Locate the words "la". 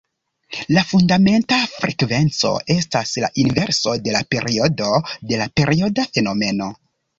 0.77-0.83, 3.25-3.31, 4.17-4.23, 5.45-5.51